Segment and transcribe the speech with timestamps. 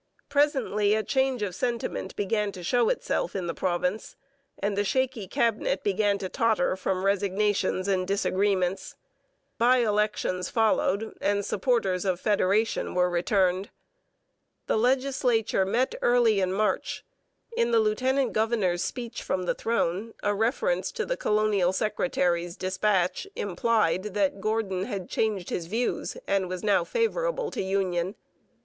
[0.29, 4.15] Presently a change of sentiment began to show itself in the province,
[4.57, 8.95] and the shaky Cabinet began to totter from resignations and disagreements.
[9.59, 13.69] By elections followed and supporters of federation were returned.
[14.65, 17.05] The legislature met early in March.
[17.55, 23.27] In the lieutenant governor's speech from the throne, a reference to the colonial secretary's dispatch
[23.35, 28.15] implied that Gordon had changed his views and was now favourable to union.